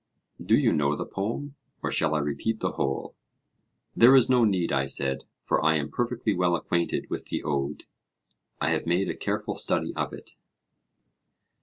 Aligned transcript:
Do 0.43 0.57
you 0.57 0.73
know 0.73 0.95
the 0.95 1.05
poem? 1.05 1.57
or 1.83 1.91
shall 1.91 2.15
I 2.15 2.19
repeat 2.21 2.59
the 2.59 2.71
whole? 2.71 3.15
There 3.95 4.15
is 4.15 4.31
no 4.31 4.45
need, 4.45 4.71
I 4.71 4.87
said; 4.87 5.25
for 5.43 5.63
I 5.63 5.75
am 5.75 5.91
perfectly 5.91 6.33
well 6.35 6.55
acquainted 6.55 7.07
with 7.11 7.25
the 7.27 7.43
ode, 7.43 7.83
I 8.59 8.71
have 8.71 8.87
made 8.87 9.09
a 9.11 9.15
careful 9.15 9.53
study 9.55 9.93
of 9.95 10.11
it. 10.11 10.31